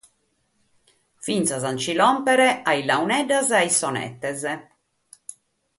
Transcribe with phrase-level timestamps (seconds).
[1.25, 4.39] Finas a nche cròmpere a sas launeddas e a sos sonetes.